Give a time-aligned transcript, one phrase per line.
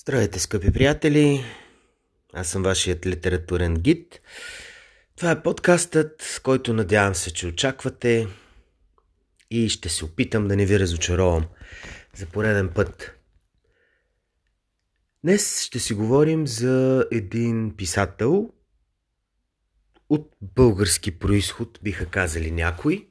[0.00, 1.44] Здравейте, скъпи приятели!
[2.32, 4.20] Аз съм вашият литературен гид.
[5.16, 8.26] Това е подкастът, който надявам се, че очаквате
[9.50, 11.46] и ще се опитам да не ви разочаровам
[12.16, 13.12] за пореден път.
[15.24, 18.50] Днес ще си говорим за един писател
[20.08, 23.08] от български происход, биха казали някой.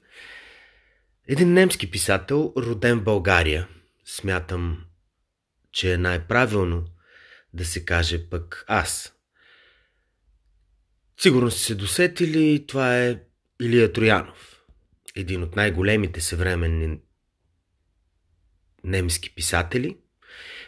[1.27, 3.67] Един немски писател, роден в България.
[4.05, 4.86] Смятам,
[5.77, 6.85] че е най-правилно
[7.53, 9.13] да се каже пък аз.
[11.19, 13.19] Сигурно сте се досетили, това е
[13.61, 14.61] Илия Троянов,
[15.15, 16.99] един от най-големите съвременни
[18.83, 19.97] немски писатели,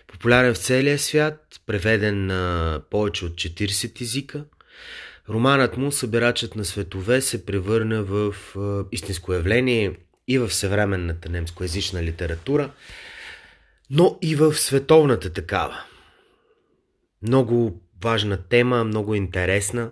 [0.07, 4.45] популярен в целия свят, преведен на повече от 40 езика.
[5.29, 8.35] Романът му, Събирачът на светове, се превърна в
[8.91, 9.95] истинско явление
[10.27, 12.71] и в съвременната немскоязична литература–
[13.89, 15.83] но и в световната такава.
[17.21, 19.91] Много важна тема, много интересна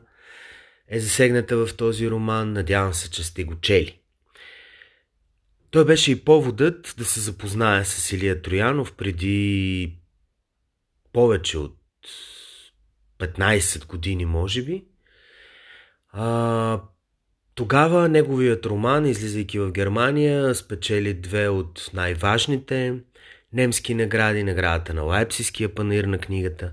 [0.88, 2.54] е засегната в този роман.
[2.54, 4.00] Надявам се, че сте го чели.
[5.72, 9.98] Той беше и поводът да се запозная с Илия Троянов преди
[11.14, 11.78] повече от
[13.20, 14.86] 15 години, може би.
[16.12, 16.82] А,
[17.56, 23.00] тогава неговият роман, излизайки в Германия, спечели две от най-важните
[23.54, 26.72] немски награди, наградата на Лайпсиския панир на книгата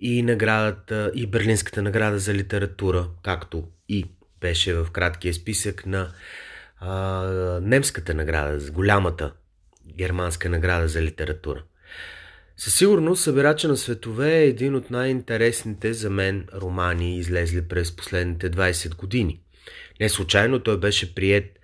[0.00, 4.04] и наградата и Берлинската награда за литература, както и
[4.40, 6.10] беше в краткия списък на
[6.80, 7.22] а,
[7.62, 9.32] немската награда, голямата
[9.96, 11.62] германска награда за литература.
[12.56, 18.50] Със сигурност Събирача на светове е един от най-интересните за мен романи, излезли през последните
[18.50, 19.40] 20 години.
[20.00, 21.57] Не случайно той беше прият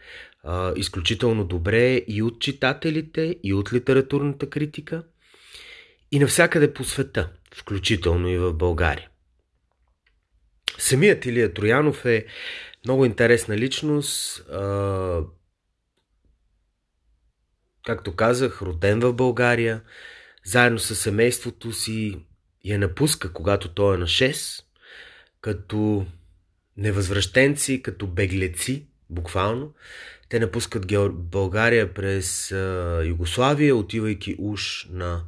[0.44, 5.04] а, изключително добре и от читателите, и от литературната критика,
[6.12, 9.08] и навсякъде по света, включително и в България.
[10.78, 12.26] Самият Илия Троянов е
[12.84, 14.44] много интересна личност.
[14.50, 15.20] А,
[17.86, 19.82] както казах, роден в България,
[20.44, 22.18] заедно с семейството си
[22.64, 24.64] я напуска, когато той е на 6,
[25.40, 26.06] като
[26.76, 29.74] невъзвръщенци, като беглеци, буквално,
[30.28, 32.50] те напускат България през
[33.04, 35.24] Югославия, отивайки уж на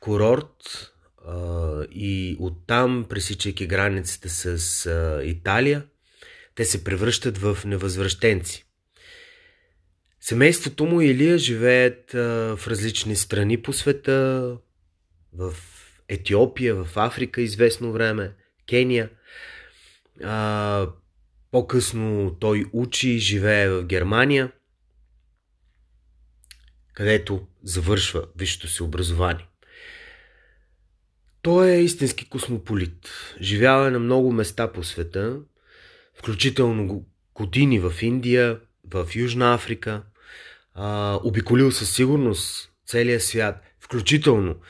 [0.00, 0.92] курорт
[1.90, 5.82] и оттам, пресичайки границата с Италия,
[6.54, 8.64] те се превръщат в невъзвръщенци.
[10.20, 14.56] Семейството му и Илия живеят в различни страни по света,
[15.32, 15.54] в
[16.08, 18.32] Етиопия, в Африка известно време,
[18.68, 19.10] Кения.
[21.50, 24.52] По-късно той учи и живее в Германия,
[26.92, 29.46] където завършва висшето си образование.
[31.42, 33.10] Той е истински космополит.
[33.40, 35.40] Живява е на много места по света,
[36.14, 40.02] включително години в Индия, в Южна Африка.
[40.74, 44.60] А, обиколил със сигурност целия свят, включително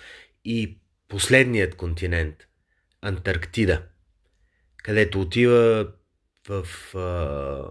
[0.44, 2.36] и последният континент
[3.02, 3.82] Антарктида,
[4.82, 5.88] където отива
[6.48, 7.64] в, а,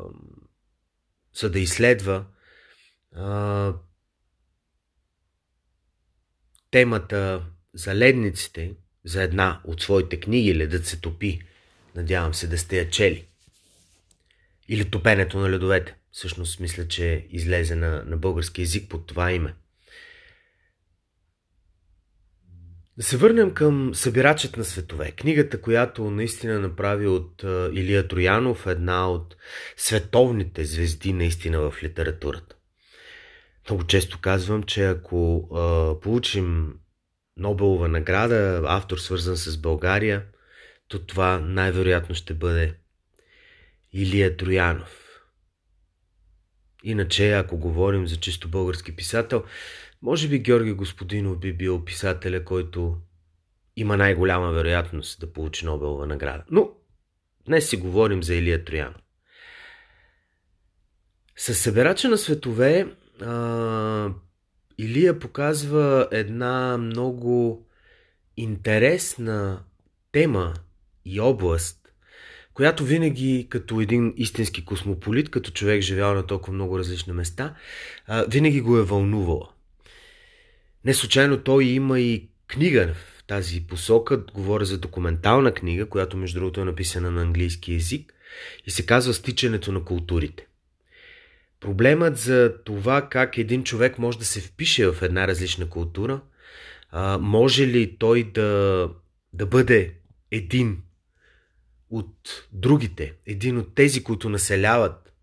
[1.33, 2.25] за да изследва
[3.15, 3.73] а,
[6.71, 11.41] темата за ледниците, за една от своите книги Ледът се топи.
[11.95, 13.27] Надявам се да сте я чели.
[14.67, 15.95] Или Топенето на ледовете.
[16.11, 19.53] Всъщност мисля, че излезе на, на български язик под това име.
[22.99, 25.11] Да се върнем към Събирачът на светове.
[25.11, 27.43] Книгата, която наистина направи от
[27.73, 29.35] Илия Троянов една от
[29.77, 32.55] световните звезди наистина в литературата.
[33.69, 36.73] Много често казвам, че ако а, получим
[37.37, 40.25] Нобелова награда, автор свързан с България,
[40.87, 42.75] то това най-вероятно ще бъде
[43.93, 45.05] Илия Троянов.
[46.83, 49.43] Иначе, ако говорим за чисто български писател,
[50.01, 52.97] може би Георги Господинов би бил писателя, който
[53.75, 56.43] има най-голяма вероятност да получи Нобелова награда.
[56.51, 56.69] Но
[57.45, 58.93] днес си говорим за Илия Троян.
[61.35, 64.09] Със събирача на светове а,
[64.77, 67.65] Илия показва една много
[68.37, 69.63] интересна
[70.11, 70.53] тема
[71.05, 71.93] и област,
[72.53, 77.55] която винаги като един истински космополит, като човек живял на толкова много различни места,
[78.07, 79.49] а, винаги го е вълнувала.
[80.85, 84.17] Не случайно той има и книга в тази посока.
[84.33, 88.13] Говоря за документална книга, която между другото е написана на английски язик
[88.65, 90.47] и се казва Стичането на културите.
[91.59, 96.21] Проблемът за това как един човек може да се впише в една различна култура
[97.19, 98.89] може ли той да,
[99.33, 99.93] да бъде
[100.31, 100.77] един
[101.89, 105.13] от другите, един от тези, които населяват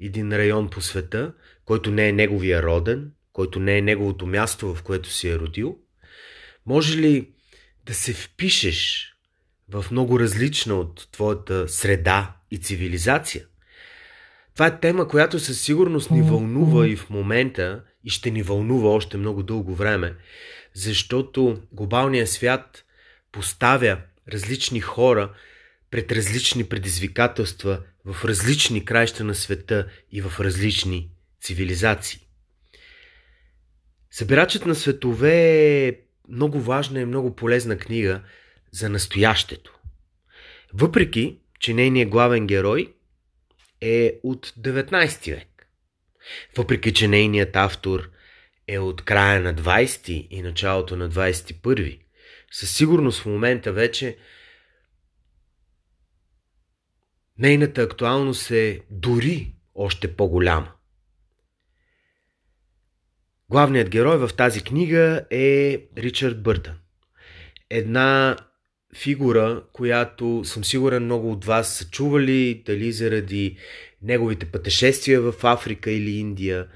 [0.00, 1.34] един район по света,
[1.64, 5.78] който не е неговия роден, който не е неговото място, в което си е родил?
[6.66, 7.28] Може ли
[7.86, 9.08] да се впишеш
[9.68, 13.46] в много различна от твоята среда и цивилизация?
[14.54, 18.88] Това е тема, която със сигурност ни вълнува и в момента и ще ни вълнува
[18.88, 20.14] още много дълго време,
[20.74, 22.84] защото глобалният свят
[23.32, 23.98] поставя
[24.32, 25.34] различни хора
[25.90, 32.20] пред различни предизвикателства в различни краища на света и в различни цивилизации.
[34.12, 35.96] Събирачът на светове е
[36.28, 38.22] много важна и много полезна книга
[38.70, 39.78] за настоящето.
[40.74, 42.94] Въпреки, че нейният главен герой
[43.80, 45.68] е от 19 век.
[46.56, 48.10] Въпреки, че нейният автор
[48.68, 52.00] е от края на 20 и началото на 21.
[52.50, 54.16] Със сигурност в момента вече
[57.38, 60.72] нейната актуалност е дори още по-голяма.
[63.52, 66.74] Главният герой в тази книга е Ричард Бъртън.
[67.70, 68.36] Една
[68.96, 73.56] фигура, която съм сигурен много от вас са чували, дали заради
[74.02, 76.68] неговите пътешествия в Африка или Индия,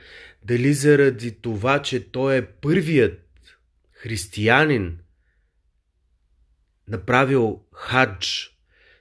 [0.43, 3.20] дали заради това, че той е първият
[3.93, 4.99] християнин,
[6.88, 8.50] направил хадж,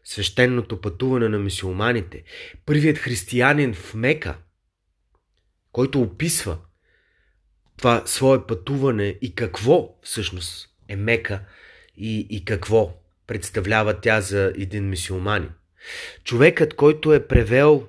[0.03, 2.23] свещеното пътуване на мисиоманите,
[2.65, 4.37] първият християнин в Мека,
[5.71, 6.57] който описва
[7.77, 11.41] това свое пътуване и какво всъщност е Мека
[11.97, 12.93] и, и какво
[13.27, 15.49] представлява тя за един мисиоманин.
[16.23, 17.87] Човекът, който е превел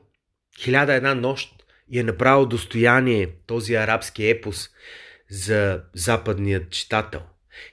[0.58, 4.70] Хиляда една нощ и е направил достояние този арабски епос
[5.30, 7.22] за западният читател.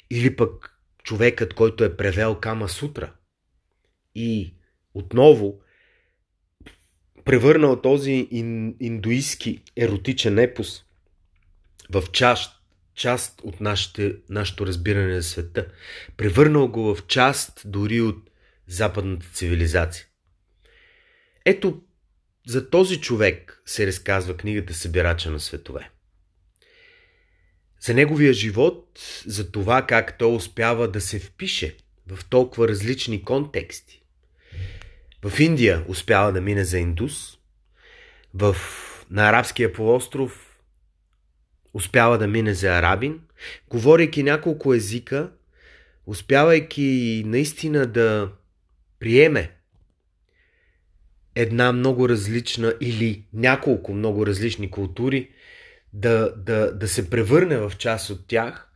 [0.09, 3.13] Или пък човекът, който е превел Кама Сутра
[4.15, 4.53] и
[4.93, 5.59] отново
[7.25, 10.85] превърнал този ин, индуистски еротичен епос
[11.89, 12.61] в част,
[12.95, 15.67] част от нашите, нашето разбиране за света.
[16.17, 18.29] Превърнал го в част дори от
[18.67, 20.05] западната цивилизация.
[21.45, 21.81] Ето
[22.47, 25.89] за този човек се разказва книгата Събирача на светове.
[27.79, 31.77] За неговия живот, за това как той успява да се впише
[32.07, 34.01] в толкова различни контексти.
[35.25, 37.37] В Индия успява да мине за индус,
[38.33, 38.55] в,
[39.09, 40.52] на арабския полуостров
[41.73, 43.19] успява да мине за арабин,
[43.69, 45.31] говорейки няколко езика,
[46.05, 48.31] успявайки наистина да
[48.99, 49.51] приеме
[51.35, 55.31] една много различна или няколко много различни култури,
[55.93, 58.69] да, да, да се превърне в част от тях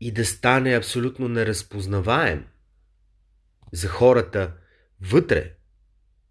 [0.00, 2.44] и да стане абсолютно неразпознаваем
[3.72, 4.52] за хората
[5.00, 5.52] вътре,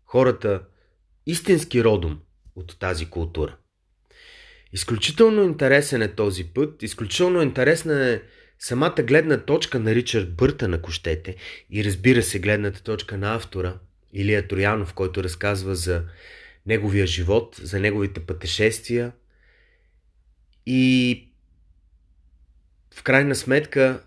[0.06, 0.64] хората
[1.26, 2.22] истински родом
[2.56, 3.58] от тази култура.
[4.74, 8.22] Изключително интересен е този път, изключително интересна е
[8.60, 11.36] самата гледна точка на Ричард Бъртън, ако щете,
[11.70, 13.80] и разбира се гледната точка на автора–
[14.14, 16.04] Илия Троянов, който разказва за
[16.66, 19.12] неговия живот, за неговите пътешествия.
[20.66, 21.28] И
[22.94, 24.04] в крайна сметка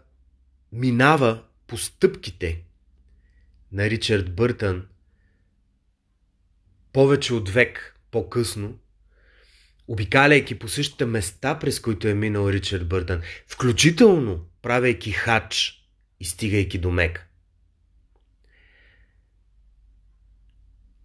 [0.72, 2.62] минава по стъпките
[3.72, 4.86] на Ричард Бъртън
[6.92, 8.78] повече от век по-късно,
[9.88, 15.80] обикаляйки по същите места, през които е минал Ричард Бъртън, включително правейки хач
[16.20, 17.26] и стигайки до Мека.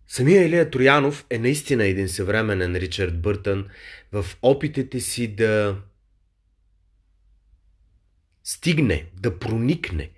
[0.08, 3.68] Самия Илия Троянов е наистина един съвременен Ричард Бъртън
[4.12, 5.78] в опитите си да
[8.44, 10.12] стигне, да проникне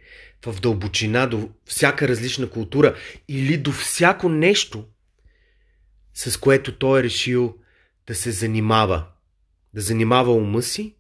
[0.46, 2.96] в дълбочина до всяка различна култура
[3.28, 4.88] или до всяко нещо,
[6.14, 7.61] с което той е решил
[8.12, 9.04] да се занимава.
[9.74, 10.96] Да занимава ума си,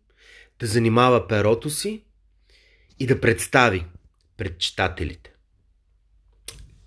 [0.60, 2.03] да занимава перото си
[3.00, 3.86] и да представи
[4.38, 5.32] пред читателите.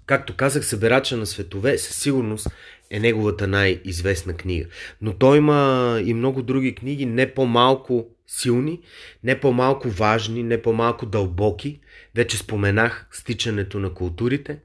[0.06, 2.48] Както казах, Събирача на светове със сигурност
[2.90, 4.66] е неговата най-известна книга.
[5.00, 8.80] Но той има и много други книги, не по-малко силни,
[9.24, 11.80] не по-малко важни, не по-малко дълбоки.
[12.14, 14.60] Вече споменах стичането на културите.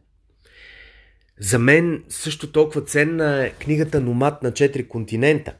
[1.39, 5.55] За мен също толкова ценна е книгата Номад на четири континента.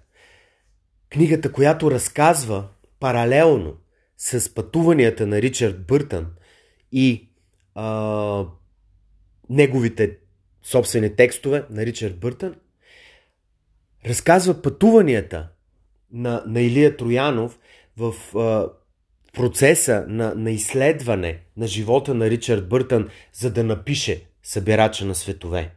[1.10, 2.68] Книгата, която разказва
[3.00, 3.78] паралелно
[4.18, 6.28] с пътуванията на Ричард Бъртън
[6.92, 7.30] и
[7.76, 8.46] а,
[9.50, 10.18] неговите
[10.64, 12.56] собствени текстове на Ричард Бъртън,
[14.06, 15.50] разказва пътуванията
[16.12, 17.60] на, на Илия Троянов
[17.98, 18.70] в а,
[19.34, 25.72] процеса на, на изследване на живота на Ричард Бъртън, за да напише Събирача на светове.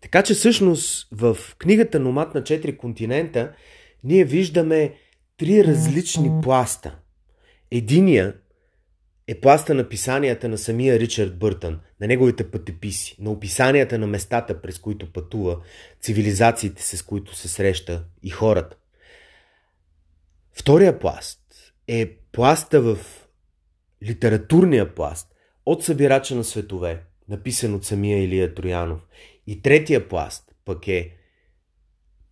[0.00, 3.52] Така че всъщност в книгата Номад на четири континента
[4.04, 4.94] ние виждаме
[5.36, 6.98] три различни пласта.
[7.70, 8.34] Единия
[9.26, 14.62] е пласта на писанията на самия Ричард Бъртън, на неговите пътеписи, на описанията на местата,
[14.62, 15.60] през които пътува,
[16.00, 18.76] цивилизациите, с които се среща и хората.
[20.52, 21.40] Втория пласт
[21.88, 22.98] е пласта в
[24.02, 25.28] литературния пласт
[25.66, 29.00] от Събирача на светове, написан от самия Илия Троянов.
[29.46, 31.16] И третия пласт пък е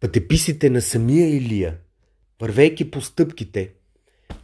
[0.01, 1.77] пътеписите на самия Илия,
[2.41, 3.73] вървейки по стъпките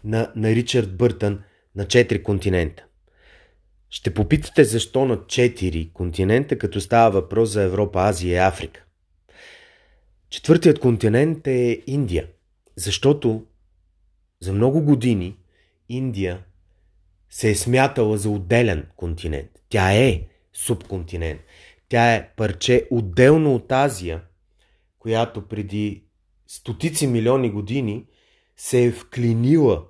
[0.05, 1.43] на, на Ричард Бъртън
[1.77, 2.85] на четири континента.
[3.91, 8.85] Ще попитате защо на четири континента, като става въпрос за Европа, Азия и Африка.
[10.31, 12.27] Четвъртият континент е Индия,
[12.77, 13.47] защото
[14.41, 15.37] за много години
[15.89, 16.45] Индия
[17.31, 19.51] се е смятала за отделен континент.
[19.69, 20.23] Тя е
[20.61, 21.41] субконтинент.
[21.89, 24.23] Тя е парче отделно от Азия,
[24.99, 26.05] която преди
[26.47, 28.07] стотици милиони години
[28.57, 29.87] се е вклинила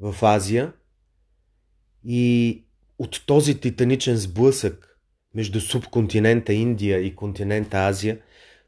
[0.00, 0.72] в Азия
[2.04, 2.64] и
[2.98, 4.98] от този титаничен сблъсък
[5.34, 8.20] между субконтинента Индия и континента Азия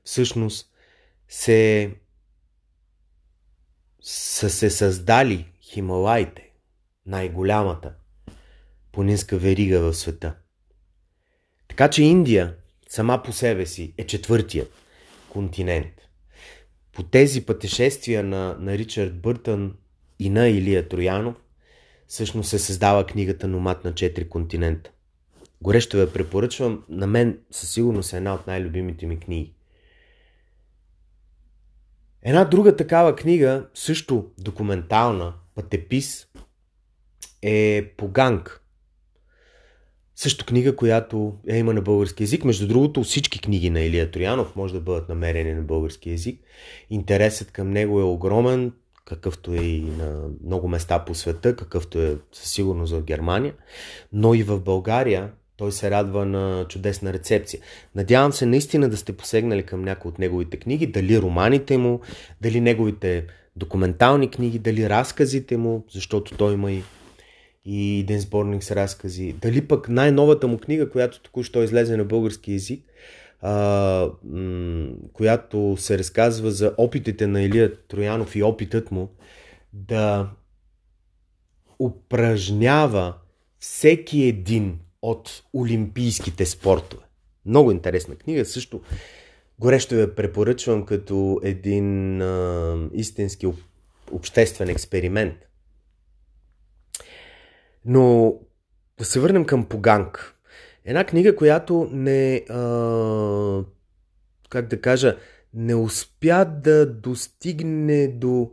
[0.05, 0.73] всъщност
[1.29, 1.91] се
[4.03, 6.51] са се създали Хималайте,
[7.07, 7.95] най-голямата
[8.93, 10.40] планинска верига в света.
[11.81, 12.55] Така че Индия
[12.89, 14.73] сама по себе си е четвъртият
[15.29, 15.93] континент.
[16.93, 19.77] По тези пътешествия на, на Ричард Бъртън
[20.19, 21.35] и на Илия Троянов
[22.07, 24.91] всъщност се създава книгата Номад на четири континента.
[25.63, 26.85] Горещо я препоръчвам.
[26.89, 29.55] На мен със сигурност е една от най-любимите ми книги.
[32.23, 36.27] Една друга такава книга, също документална, пътепис,
[37.43, 38.60] е Поганг.
[40.23, 42.45] Също книга, която я има на български язик.
[42.45, 46.41] Между другото, всички книги на Илия Троянов може да бъдат намерени на български язик.
[46.91, 48.73] Интересът към него е огромен,
[49.05, 53.55] какъвто е и на много места по света, какъвто е със сигурност в Германия,
[54.13, 57.61] но и в България той се радва на чудесна рецепция.
[57.95, 62.01] Надявам се наистина да сте посегнали към някои от неговите книги, дали романите му,
[62.41, 66.83] дали неговите документални книги, дали разказите му, защото той има и,
[67.65, 72.53] и един сборник с разкази, дали пък най-новата му книга, която току-що излезе на български
[72.53, 72.85] язик,
[73.41, 73.53] а,
[74.25, 79.09] м- която се разказва за опитите на Илия Троянов и опитът му
[79.73, 80.31] да
[81.79, 83.15] упражнява
[83.59, 87.03] всеки един от олимпийските спортове.
[87.47, 88.81] Много интересна книга, също
[89.59, 93.47] горещо я препоръчвам като един а, истински
[94.13, 95.50] обществен експеримент.
[97.85, 98.35] Но
[98.99, 100.35] да се върнем към Поганг.
[100.85, 103.65] Една книга, която не, а,
[104.49, 105.17] как да кажа,
[105.55, 108.51] не успя да достигне до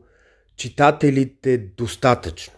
[0.55, 2.53] читателите достатъчно.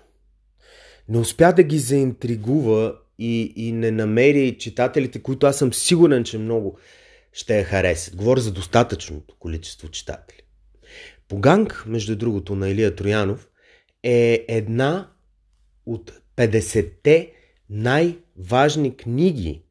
[1.09, 6.37] Не успя да ги заинтригува и, и не намери читателите, които аз съм сигурен, че
[6.37, 6.77] много
[7.33, 8.15] ще я харесат.
[8.15, 10.41] Говоря за достатъчното количество читатели.
[11.27, 13.49] Поганг, между другото, на Илия Троянов
[14.03, 15.11] е една
[15.85, 17.31] от 50-те
[17.69, 19.63] най-важни книги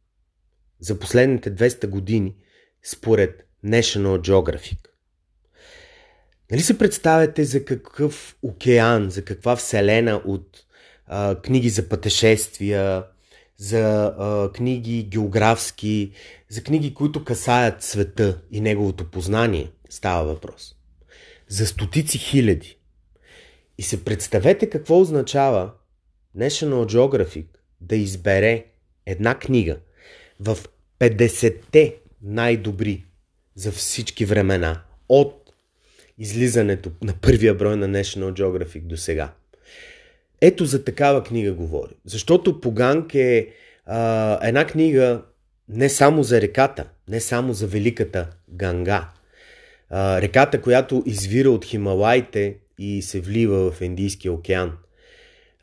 [0.81, 2.35] за последните 200 години
[2.83, 4.79] според National Geographic.
[6.51, 10.65] Нали се представяте за какъв океан, за каква вселена от
[11.07, 13.05] а, книги за пътешествия,
[13.57, 16.13] за а, книги географски,
[16.49, 20.75] за книги, които касаят света и неговото познание, става въпрос.
[21.49, 22.79] За стотици хиляди.
[23.79, 25.73] И се представете какво означава
[26.37, 27.47] National Geographic
[27.81, 28.65] да избере
[29.07, 29.77] една книга
[30.41, 30.59] в
[31.01, 33.05] 50-те най-добри
[33.55, 35.53] за всички времена от
[36.19, 39.33] излизането на първия брой на National Geographic до сега.
[40.41, 41.93] Ето за такава книга говори.
[42.05, 43.49] Защото Поганк е
[43.87, 45.23] а, една книга
[45.69, 49.11] не само за реката, не само за великата Ганга.
[49.91, 54.73] А, реката, която извира от Хималайте и се влива в Индийския океан.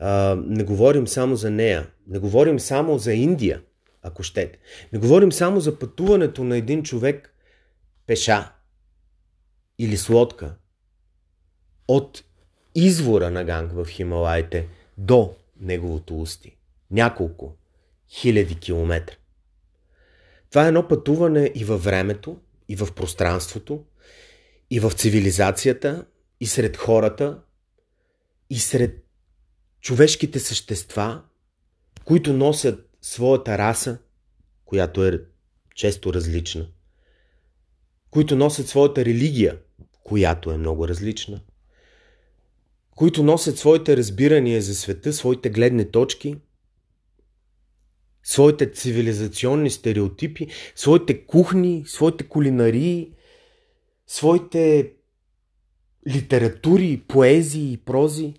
[0.07, 1.87] А, не говорим само за нея.
[2.07, 3.61] Не говорим само за Индия,
[4.01, 4.57] ако щете.
[4.93, 7.33] Не говорим само за пътуването на един човек
[8.07, 8.51] пеша
[9.79, 10.55] или с лодка
[11.87, 12.23] от
[12.75, 16.57] извора на Ганг в Хималайте до неговото усти.
[16.91, 17.55] Няколко
[18.09, 19.15] хиляди километра.
[20.49, 22.37] Това е едно пътуване и във времето,
[22.69, 23.83] и в пространството,
[24.69, 26.05] и в цивилизацията,
[26.39, 27.39] и сред хората,
[28.49, 29.04] и сред
[29.85, 31.21] човешките същества,
[32.05, 33.97] които носят своята раса,
[34.65, 35.21] която е
[35.75, 36.67] често различна,
[38.09, 39.59] които носят своята религия,
[40.03, 41.41] която е много различна,
[42.91, 46.37] които носят своите разбирания за света, своите гледни точки,
[48.23, 53.11] своите цивилизационни стереотипи, своите кухни, своите кулинарии,
[54.07, 54.93] своите
[56.07, 58.33] литератури, поезии и прози.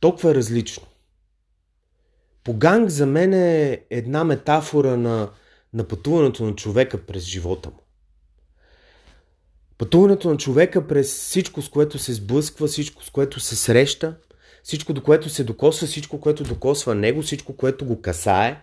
[0.00, 0.82] Толкова е различно.
[2.44, 5.30] Поганг за мен е една метафора на,
[5.72, 7.82] на пътуването на човека през живота му.
[9.78, 14.16] Пътуването на човека през всичко, с което се сблъсква, всичко, с което се среща,
[14.62, 18.62] всичко, до което се докосва, всичко, което докосва него, всичко, което го касае.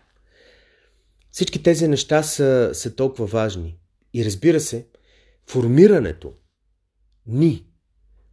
[1.32, 3.78] Всички тези неща са, са толкова важни.
[4.14, 4.88] И разбира се,
[5.50, 6.34] формирането
[7.26, 7.66] ни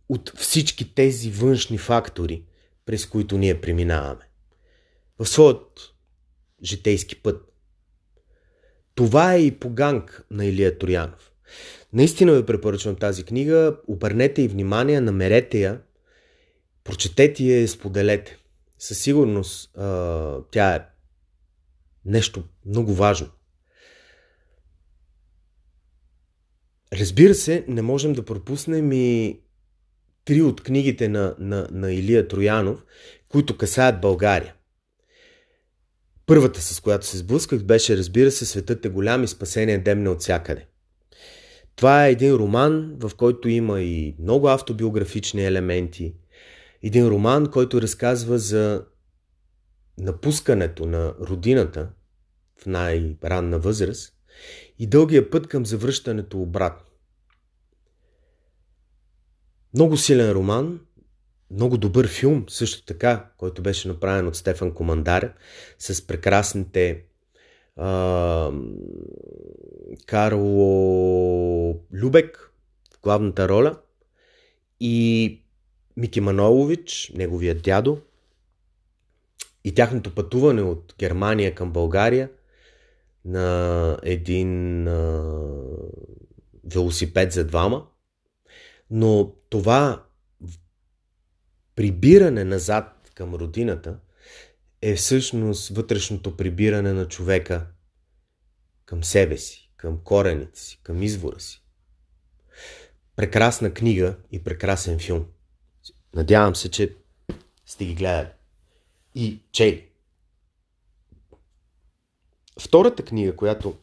[0.09, 2.45] от всички тези външни фактори,
[2.87, 4.29] през които ние преминаваме
[5.19, 5.95] в своят
[6.63, 7.53] житейски път.
[8.95, 11.33] Това е и поганг на Илия Троянов.
[11.93, 13.77] Наистина ви препоръчвам тази книга.
[13.87, 15.81] Обърнете и внимание, намерете я,
[16.85, 18.39] прочетете я и споделете.
[18.79, 20.87] Със сигурност а, тя е
[22.05, 23.29] нещо много важно.
[26.93, 29.41] Разбира се, не можем да пропуснем и
[30.25, 32.85] три от книгите на, на, на Илия Троянов,
[33.29, 34.55] които касаят България.
[36.27, 40.21] Първата, с която се сблъсках, беше, разбира се, Светът е голям и спасение демне от
[40.21, 40.67] всякъде.
[41.77, 46.15] Това е един роман, в който има и много автобиографични елементи.
[46.83, 48.85] Един роман, който разказва за
[49.99, 51.89] напускането на родината
[52.61, 54.15] в най-ранна възраст
[54.79, 56.94] и дългия път към завръщането обратно.
[59.75, 60.81] Много силен роман,
[61.51, 65.33] много добър филм, също така, който беше направен от Стефан Командар,
[65.79, 67.05] с прекрасните
[67.77, 68.51] а,
[70.07, 72.53] Карло Любек
[72.95, 73.79] в главната роля
[74.81, 75.43] и
[75.97, 77.99] Мики Манолович, неговият дядо,
[79.65, 82.31] и тяхното пътуване от Германия към България
[83.25, 85.23] на един а,
[86.65, 87.87] велосипед за двама.
[88.97, 90.05] Но това
[91.75, 93.99] прибиране назад към родината
[94.83, 97.67] е всъщност вътрешното прибиране на човека
[98.85, 101.63] към себе си, към корените си, към извора си.
[103.17, 105.27] Прекрасна книга и прекрасен филм.
[106.15, 106.97] Надявам се, че
[107.67, 108.29] сте ги гледали.
[109.15, 109.89] И чели.
[112.61, 113.77] Втората книга, която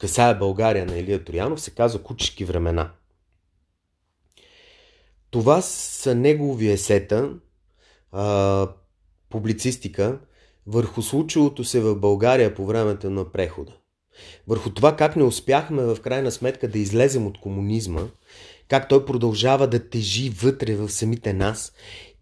[0.00, 2.92] касае България на Илия Троянов, се казва Кучешки времена–
[5.34, 7.30] това са негови есета,
[8.12, 8.68] а,
[9.30, 10.18] публицистика,
[10.66, 13.72] върху случилото се в България по времето на прехода.
[14.46, 18.02] Върху това как не успяхме в крайна сметка да излезем от комунизма,
[18.68, 21.72] как той продължава да тежи вътре в самите нас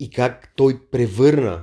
[0.01, 1.63] и как той превърна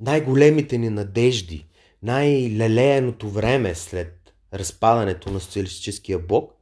[0.00, 1.66] най-големите ни надежди,
[2.02, 6.52] най-лелеяното време след разпадането на социалистическия блок,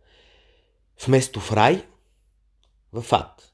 [1.07, 1.87] вместо в рай,
[2.93, 3.53] в ад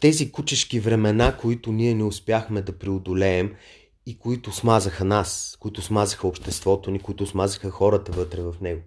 [0.00, 3.54] тези кучешки времена, които ние не успяхме да преодолеем
[4.06, 8.80] и които смазаха нас, които смазаха обществото ни, които смазаха хората вътре в него.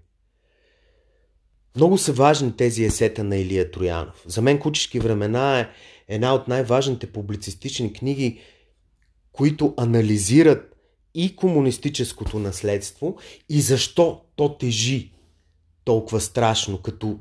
[1.75, 4.23] Много са важни тези есета на Илия Троянов.
[4.25, 5.69] За мен Кучешки времена е
[6.07, 8.39] една от най-важните публицистични книги,
[9.31, 10.75] които анализират
[11.15, 13.17] и комунистическото наследство
[13.49, 15.11] и защо то тежи
[15.83, 17.19] толкова страшно, като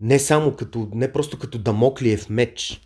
[0.00, 2.80] не само като, не просто като дамоклиев меч,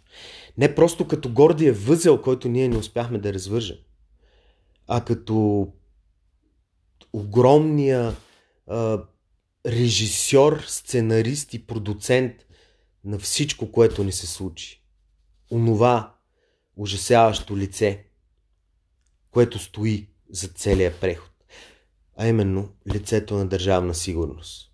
[0.59, 3.77] не просто като гордия възел, който ние не успяхме да развържем,
[4.87, 5.69] а като
[7.13, 8.17] огромния
[8.67, 9.03] а,
[9.67, 12.33] режисьор, сценарист и продуцент
[13.05, 14.83] на всичко, което ни се случи.
[15.51, 16.15] Онова
[16.77, 18.05] ужасяващо лице,
[19.31, 21.33] което стои за целия преход,
[22.17, 24.73] а именно лицето на държавна сигурност.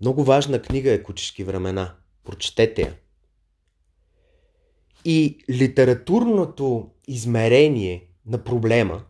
[0.00, 1.94] Много важна книга е Кучешки времена.
[2.24, 2.96] Прочетете я.
[5.08, 9.04] И литературното измерение на проблема,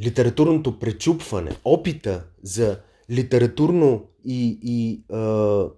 [0.00, 5.68] литературното пречупване, опита за литературно и, и а,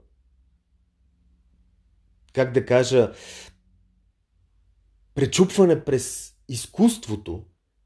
[2.33, 3.13] как да кажа,
[5.15, 7.45] пречупване през изкуството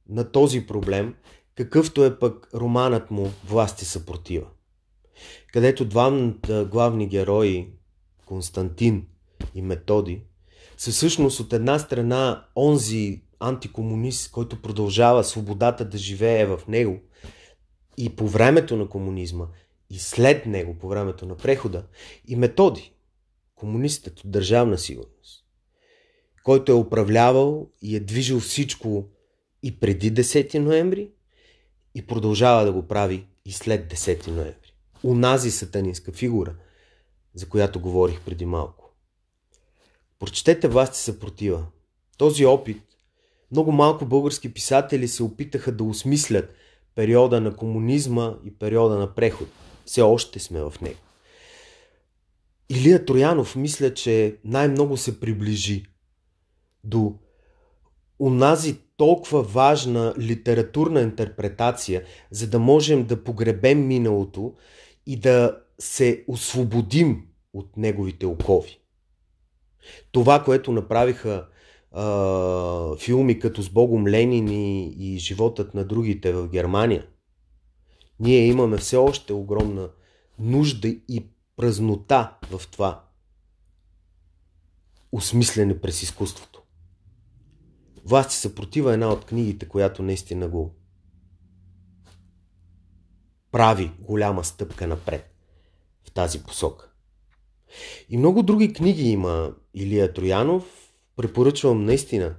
[0.08, 1.14] на този проблем,
[1.54, 4.46] какъвто е пък романът му Власт и съпротива.
[5.52, 7.72] Където двамата главни герои,
[8.26, 9.06] Константин
[9.54, 10.22] и Методи,
[10.78, 17.00] са всъщност от една страна онзи антикомунист, който продължава свободата да живее в него
[17.96, 19.46] и по времето на комунизма,
[19.90, 21.86] и след него, по времето на прехода,
[22.28, 22.92] и методи,
[23.54, 25.44] комунистът от държавна сигурност,
[26.44, 29.08] който е управлявал и е движил всичко
[29.62, 31.10] и преди 10 ноември,
[31.94, 34.74] и продължава да го прави и след 10 ноември.
[35.02, 36.54] Унази сатанинска фигура,
[37.34, 38.87] за която говорих преди малко.
[40.18, 41.66] Прочетете власти съпротива.
[42.18, 42.82] Този опит
[43.50, 46.54] много малко български писатели се опитаха да осмислят
[46.94, 49.48] периода на комунизма и периода на преход.
[49.84, 50.98] Все още сме в него.
[52.70, 55.84] Илия Троянов мисля, че най-много се приближи
[56.84, 57.14] до
[58.18, 64.54] унази толкова важна литературна интерпретация, за да можем да погребем миналото
[65.06, 68.80] и да се освободим от неговите окови.
[70.12, 71.46] Това, което направиха
[71.92, 77.06] а, филми като с Богом Ленин и, и животът на другите в Германия,
[78.20, 79.88] ние имаме все още огромна
[80.38, 83.04] нужда и празнота в това
[85.12, 86.62] осмислене през изкуството.
[88.04, 90.74] Власти съпротива една от книгите, която наистина го
[93.50, 95.34] прави голяма стъпка напред
[96.04, 96.87] в тази посока.
[98.08, 100.92] И много други книги има Илия Троянов.
[101.16, 102.34] Препоръчвам наистина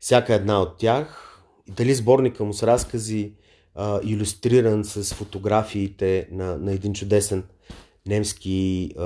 [0.00, 1.24] всяка една от тях.
[1.68, 3.34] Дали сборника му с разкази,
[3.74, 7.44] а, иллюстриран с фотографиите на, на един чудесен
[8.06, 9.04] немски а,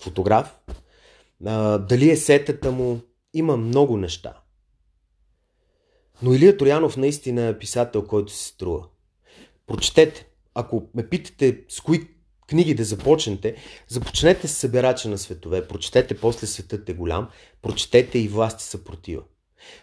[0.00, 0.58] фотограф.
[1.46, 3.00] А, дали е сетата му.
[3.34, 4.40] Има много неща.
[6.22, 8.86] Но Илия Троянов наистина е писател, който се струва.
[9.66, 10.28] Прочетете.
[10.54, 12.08] Ако ме питате с кои
[12.48, 13.56] книги да започнете,
[13.88, 17.28] започнете с Събирача на светове, прочетете после Светът е голям,
[17.62, 19.22] прочетете и Власти съпротива.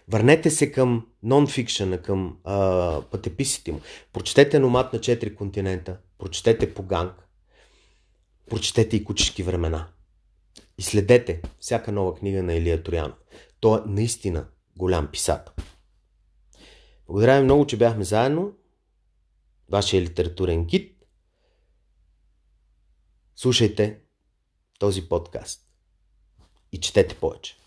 [0.08, 3.82] Върнете се към нонфикшена, към а, пътеписите му.
[4.14, 7.28] Прочетете Номат на четири континента, прочетете Поганг,
[8.50, 9.88] прочетете и Кучешки времена.
[10.78, 13.18] И следете всяка нова книга на Илия Троянов.
[13.60, 14.46] Той е наистина
[14.78, 15.54] голям писател.
[17.08, 18.52] Благодаря ви много, че бяхме заедно.
[19.70, 20.95] Вашия литературен гид.
[23.38, 24.00] Слушайте
[24.80, 25.68] този подкаст
[26.72, 27.58] и четете повече.